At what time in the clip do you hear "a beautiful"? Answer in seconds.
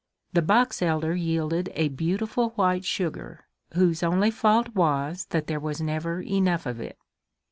1.75-2.49